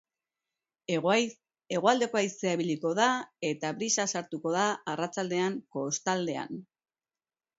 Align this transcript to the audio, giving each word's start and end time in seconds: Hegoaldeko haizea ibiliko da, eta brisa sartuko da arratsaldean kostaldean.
Hegoaldeko 0.93 2.19
haizea 2.21 2.53
ibiliko 2.57 2.93
da, 3.01 3.09
eta 3.51 3.71
brisa 3.81 4.07
sartuko 4.15 4.53
da 4.57 4.65
arratsaldean 4.95 5.59
kostaldean. 5.77 6.61